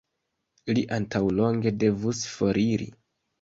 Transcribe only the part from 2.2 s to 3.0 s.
foriri.